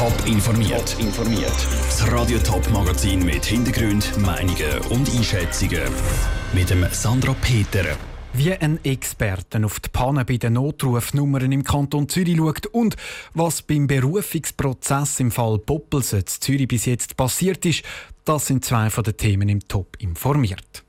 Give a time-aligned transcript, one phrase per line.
[0.00, 0.96] Top informiert.
[0.96, 1.52] Top informiert.
[1.84, 5.82] Das Radio Top Magazin mit Hintergrund, Meinungen und Einschätzungen
[6.54, 7.84] mit dem Sandra Peter.
[8.32, 12.96] Wie ein Experte auf die Panne bei den Notrufnummern im Kanton Zürich schaut und
[13.34, 17.82] was beim Berufungsprozess im Fall Poppels in Zürich bis jetzt passiert ist,
[18.24, 20.82] das sind zwei von den Themen im Top informiert.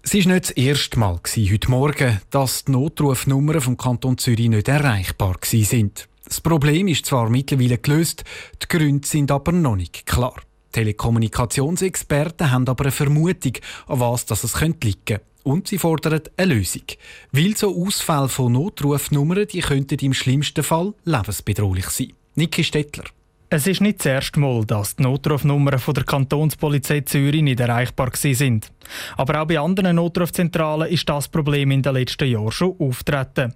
[0.00, 4.68] Es war nicht das erste Mal heute Morgen, dass die Notrufnummern vom Kanton Zürich nicht
[4.68, 6.08] erreichbar sind.
[6.26, 8.24] Das Problem ist zwar mittlerweile gelöst,
[8.62, 10.34] die Gründe sind aber noch nicht klar.
[10.72, 13.52] Telekommunikationsexperten haben aber eine Vermutung,
[13.86, 15.22] an was das es liegen könnte.
[15.44, 16.82] Und sie fordern eine Lösung.
[17.30, 22.12] Weil so Ausfälle von Notrufnummern, die könnten im schlimmsten Fall lebensbedrohlich sein.
[22.34, 23.04] Niki Stettler.
[23.48, 28.10] Es ist nicht das erste Mal, dass die Notrufnummern von der Kantonspolizei Zürich nicht erreichbar
[28.12, 28.72] sind.
[29.16, 33.54] Aber auch bei anderen Notrufzentralen ist das Problem in den letzten Jahren schon auftreten.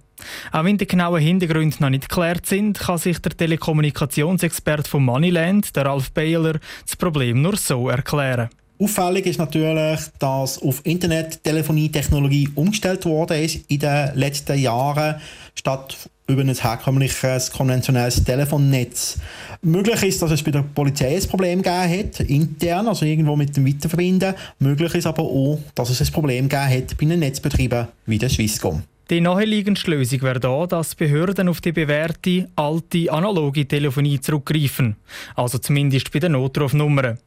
[0.53, 5.75] Auch wenn die genauen Hintergründe noch nicht geklärt sind, kann sich der Telekommunikationsexperte von Moneyland,
[5.75, 6.53] der Ralf Baylor,
[6.85, 8.49] das Problem nur so erklären.
[8.79, 15.21] Auffällig ist natürlich, dass auf Internet-Telefonie-Technologie umgestellt worden ist in den letzten Jahren,
[15.53, 19.17] statt über ein herkömmliches konventionelles Telefonnetz.
[19.61, 23.55] Möglich ist, dass es bei der Polizei ein Problem gegeben hat, intern, also irgendwo mit
[23.55, 24.33] dem Weiterverbinden.
[24.59, 28.29] Möglich ist aber auch, dass es ein Problem gegeben hat bei einem Netzbetrieben wie der
[28.29, 28.83] Swisscom.
[29.11, 34.95] Die naheliegendste Lösung wäre da, dass Behörden auf die bewährte, alte, analoge Telefonie zurückgreifen.
[35.35, 37.17] Also zumindest bei den Notrufnummern.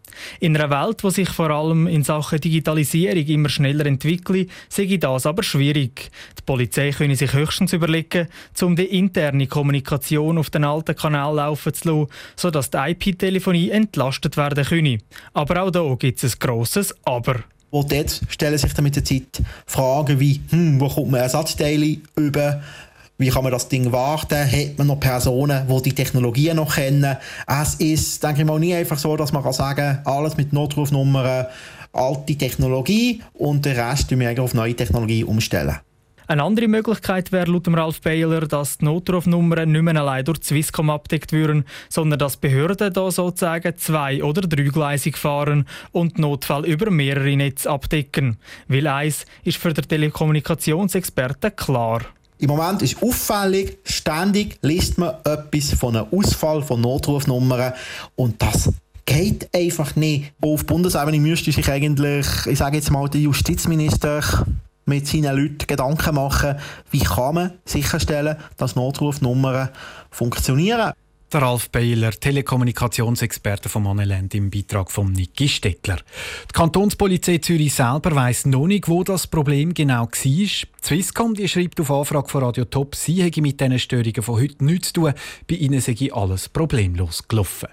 [0.40, 5.26] In einer Welt, die sich vor allem in Sachen Digitalisierung immer schneller entwickelt, sehe das
[5.26, 6.10] aber schwierig.
[6.38, 8.28] Die Polizei könne sich höchstens überlegen,
[8.62, 14.38] um die interne Kommunikation auf den alten Kanal laufen zu lassen, sodass die IP-Telefonie entlastet
[14.38, 15.00] werden könne.
[15.34, 17.44] Aber auch da gibt es ein grosses Aber.
[17.74, 21.96] Und dort stellen sich dann mit der Zeit Fragen wie, hm, wo kommt man Ersatzteile
[22.14, 22.62] über?
[23.18, 24.38] Wie kann man das Ding warten?
[24.38, 27.16] Hat man noch Personen, die die Technologien noch kennen?
[27.48, 31.46] Es ist, denke ich mal, nie einfach so, dass man kann sagen alles mit Notrufnummern,
[31.92, 35.80] alte Technologie und den Rest wir auf neue Technologie umstellen.
[36.26, 40.90] Eine andere Möglichkeit wäre laut Ralf Baylor, dass die Notrufnummern nicht mehr allein durch Swisscom
[40.90, 47.36] abdeckt würden, sondern dass Behörden da sozusagen zwei- oder dreigleisig fahren und Notfall über mehrere
[47.36, 48.38] Netze abdecken.
[48.68, 52.02] Weil eins ist für den Telekommunikationsexperten klar.
[52.38, 57.72] Im Moment ist auffällig, ständig liest man etwas von einem Ausfall von Notrufnummern
[58.16, 58.72] und das
[59.06, 60.32] geht einfach nicht.
[60.40, 64.46] Auf Bundesebene müsste sich eigentlich, ich sage jetzt mal, der Justizminister
[64.86, 66.56] mit seinen Leuten Gedanken machen,
[66.90, 69.70] wie kann man sicherstellen, dass Notrufnummern
[70.10, 70.92] funktionieren.
[71.34, 75.96] Der Ralf Beiler, Telekommunikationsexperte von Monneland im Beitrag von Niki Stettler.
[75.96, 80.08] Die Kantonspolizei Zürich selber weiss noch nicht, wo das Problem genau war.
[80.22, 80.48] Die
[80.80, 84.64] Swisscom die schreibt auf Anfrage von Radio Top, sie hätte mit diesen Störungen von heute
[84.64, 85.14] nichts zu tun.
[85.48, 87.68] Bei ihnen sei alles problemlos gelaufen.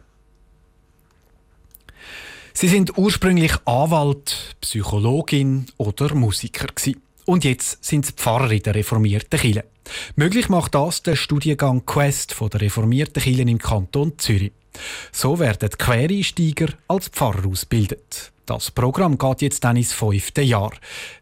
[2.54, 7.02] Sie sind ursprünglich Anwalt, Psychologin oder Musiker gewesen.
[7.26, 9.66] Und jetzt sind sie Pfarrer in der reformierten Kirche.
[10.16, 14.52] Möglich macht das der Studiengang Quest von der reformierten Kirche im Kanton Zürich.
[15.12, 18.32] So werden Quereinsteiger als Pfarrer ausgebildet.
[18.46, 20.74] Das Programm geht jetzt dann ins fünfte Jahr.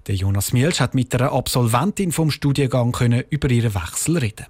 [0.08, 2.96] Der Jonas Mielsch hat mit einer Absolventin vom Studiengang
[3.30, 4.48] über ihren Wechsel reden.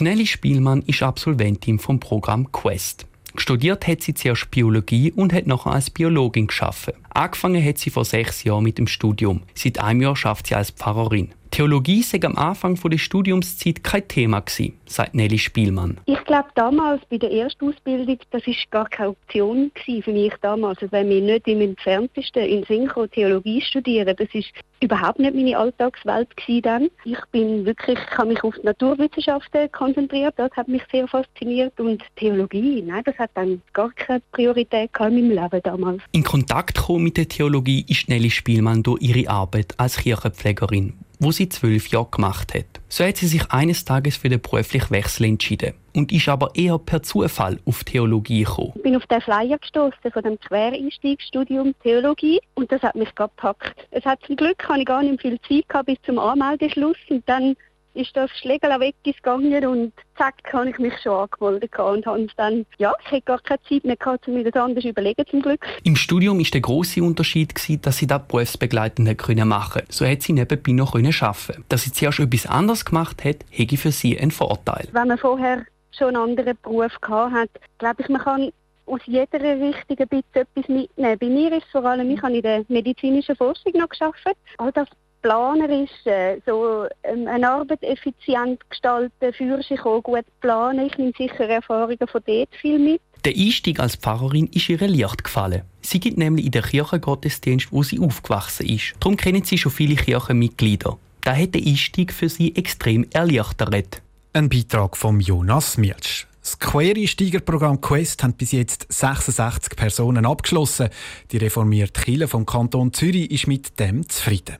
[0.00, 3.06] Nelly Spielmann ist Absolventin vom Programm Quest.
[3.40, 6.94] Studiert hat sie zuerst Biologie und hat nachher als Biologin geschaffen.
[7.10, 9.42] Angefangen hat sie vor sechs Jahren mit dem Studium.
[9.54, 11.32] Seit einem Jahr schafft sie als Pfarrerin.
[11.56, 15.96] Theologie sei am Anfang der Studiumszeit kein Thema gewesen, sagt Nelly Spielmann.
[16.04, 20.82] Ich glaube damals bei der ersten Ausbildung, das ist gar keine Option für mich damals.
[20.82, 24.50] Also wenn wir nicht im entferntesten in Synchro Theologie studieren, das ist
[24.80, 26.28] überhaupt nicht meine Alltagswelt
[26.62, 26.90] dann.
[27.06, 31.80] Ich bin wirklich, ich habe mich auf die Naturwissenschaften konzentriert, das hat mich sehr fasziniert
[31.80, 36.02] und Theologie, nein, das hat dann gar keine Priorität in meinem Leben damals.
[36.12, 41.32] In Kontakt gekommen mit der Theologie ist Nelly Spielmann durch ihre Arbeit als Kirchenpflegerin, wo
[41.32, 42.66] sie zwölf Jahre gemacht hat.
[42.88, 46.78] So hat sie sich eines Tages für den beruflichen Wechsel entschieden und ist aber eher
[46.78, 48.72] per Zufall auf Theologie gekommen.
[48.76, 53.86] Ich bin auf den Flyer gestoßen von dem Quereinstiegsstudium Theologie und das hat mich gepackt.
[53.90, 57.26] Es hat zum Glück habe ich gar nicht viel Zeit gehabt bis zum Anmeldeschluss und
[57.28, 57.56] dann
[57.96, 62.92] ist das Schlägel weggegangen und zack, habe ich mich schon angemeldet und habe dann, ja,
[63.04, 65.64] ich hätte gar keine Zeit mehr gehabt, um mir das anders überlegen zum Glück.
[65.82, 69.82] Im Studium ist der große Unterschied gewesen, dass sie das berufsbegleitend können machen.
[69.88, 71.12] So hat sie nebenbei noch können.
[71.68, 74.88] Dass sie zuerst etwas anderes gemacht hat, hätte für sie einen Vorteil.
[74.92, 75.64] Wenn man vorher
[75.96, 78.52] schon einen anderen Beruf gehabt hat, glaube ich, man kann
[78.86, 81.18] aus jeder Richtung ein bisschen etwas mitnehmen.
[81.18, 84.36] Bei mir ist vor allem, ich habe in der medizinischen Forschung noch geschafft.
[84.58, 84.88] All das
[85.26, 90.86] planerisch, äh, so ähm, eine Arbeit effizient gestalten, für sich auch gut planen.
[90.86, 93.00] Ich nehme sicher Erfahrungen von dort viel mit.
[93.24, 95.62] Der Einstieg als Pfarrerin ist ihr leicht gefallen.
[95.80, 98.94] Sie gibt nämlich in den Kirchengottesdienst, wo sie aufgewachsen ist.
[99.00, 100.96] Darum kennen sie schon viele Kirchenmitglieder.
[101.24, 104.02] Da hat der Einstieg für sie extrem erleichtert.
[104.32, 106.28] Ein Beitrag von Jonas Mielsch.
[106.40, 110.90] Das Quereinsteigerprogramm Quest hat bis jetzt 66 Personen abgeschlossen.
[111.32, 114.58] Die reformierte Kirche vom Kanton Zürich ist mit dem zufrieden.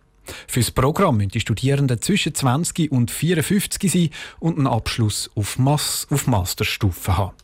[0.48, 5.58] Für das Programm müssen die Studierenden zwischen 20 und 54 sein und einen Abschluss auf,
[5.58, 7.36] Mas auf Masterstufe haben.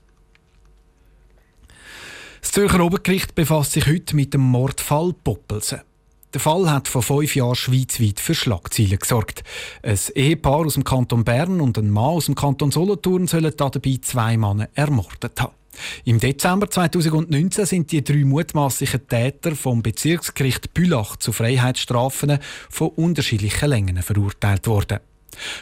[2.40, 5.82] Das Zürcher Obergericht befasst sich heute mit dem Mordfall Poppelsen.
[6.34, 9.44] Der Fall hat vor fünf Jahren schweizweit für Schlagzeilen gesorgt.
[9.82, 13.98] Ein Ehepaar aus dem Kanton Bern und ein Mann aus dem Kanton Solothurn sollen dabei
[14.00, 15.52] zwei Männer ermordet haben.
[16.04, 22.38] Im Dezember 2019 sind die drei mutmaßlichen Täter vom Bezirksgericht Bülach zu Freiheitsstrafen
[22.68, 25.00] von unterschiedlichen Längen verurteilt worden.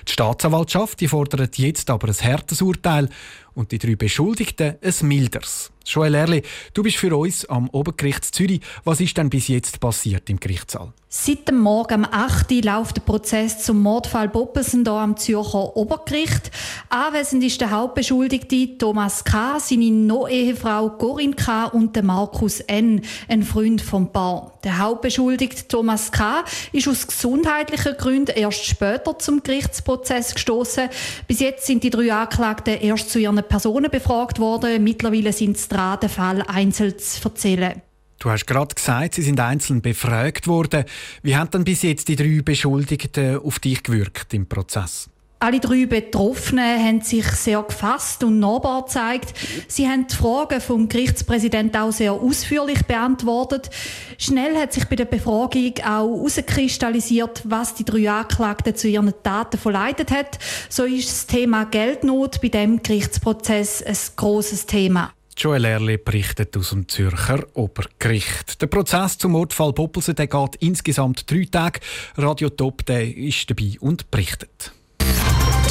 [0.08, 3.08] Die Staatsanwaltschaft die fordert jetzt aber ein härtes Urteil
[3.54, 5.70] und die drei Beschuldigten ein milderes.
[5.84, 6.42] Joel Erli,
[6.74, 8.60] du bist für uns am Obergericht Zürich.
[8.84, 10.92] Was ist denn bis jetzt passiert im Gerichtssaal?
[11.08, 15.76] Seit dem Morgen um 8 Uhr läuft der Prozess zum Mordfall Boppelsen hier am Zürcher
[15.76, 16.52] Obergericht.
[16.88, 21.64] Anwesend ist der Hauptbeschuldigte Thomas K., seine No-Ehefrau Corinne K.
[21.66, 24.52] und Markus N., ein Freund vom Paar.
[24.62, 26.44] Der Hauptbeschuldigte Thomas K.
[26.70, 30.90] ist aus gesundheitlichen Gründen erst später zum Gerichtsprozess gestoßen.
[31.26, 34.82] Bis jetzt sind die drei Anklagten erst zu ihren Personen befragt worden.
[34.82, 37.82] Mittlerweile sind sie dran, den Fall einzeln zu erzählen.
[38.18, 40.84] Du hast gerade gesagt, sie sind einzeln befragt worden.
[41.22, 45.08] Wie haben dann bis jetzt die drei Beschuldigten auf dich gewirkt im Prozess?
[45.42, 49.32] Alle drei Betroffenen haben sich sehr gefasst und nahbar gezeigt.
[49.68, 53.70] Sie haben die Fragen vom Gerichtspräsidenten auch sehr ausführlich beantwortet.
[54.18, 59.56] Schnell hat sich bei der Befragung auch herauskristallisiert, was die drei Anklagten zu ihren Taten
[59.56, 60.38] verleitet hat.
[60.68, 65.10] So ist das Thema Geldnot bei dem Gerichtsprozess ein großes Thema.
[65.38, 68.60] Joel Erle berichtet aus dem Zürcher Obergericht.
[68.60, 71.80] Der Prozess zum Mordfall Poppelsen geht insgesamt drei Tage.
[72.18, 74.72] Radio Top ist dabei und berichtet.